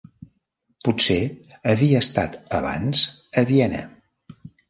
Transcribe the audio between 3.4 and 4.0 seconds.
a Viena.